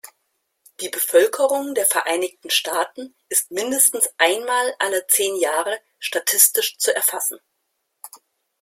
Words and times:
Die 0.79 0.89
Bevölkerung 0.89 1.75
der 1.75 1.85
Vereinigten 1.85 2.49
Staaten 2.49 3.13
ist 3.29 3.51
mindestens 3.51 4.09
einmal 4.17 4.73
alle 4.79 5.05
zehn 5.05 5.35
Jahre 5.35 5.79
statistisch 5.99 6.75
zu 6.79 6.91
erfassen. 6.95 7.39